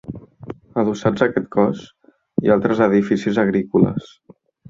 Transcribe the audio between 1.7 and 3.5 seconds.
hi ha altres edificis